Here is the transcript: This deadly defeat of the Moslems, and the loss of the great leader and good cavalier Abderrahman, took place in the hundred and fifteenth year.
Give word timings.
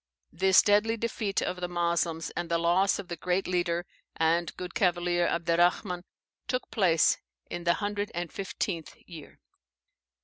This 0.31 0.63
deadly 0.63 0.97
defeat 0.97 1.43
of 1.43 1.57
the 1.61 1.67
Moslems, 1.67 2.31
and 2.31 2.49
the 2.49 2.57
loss 2.57 2.97
of 2.97 3.07
the 3.07 3.15
great 3.15 3.45
leader 3.45 3.85
and 4.15 4.51
good 4.57 4.73
cavalier 4.73 5.27
Abderrahman, 5.27 6.05
took 6.47 6.71
place 6.71 7.19
in 7.51 7.65
the 7.65 7.75
hundred 7.75 8.09
and 8.15 8.33
fifteenth 8.33 8.95
year. 9.05 9.37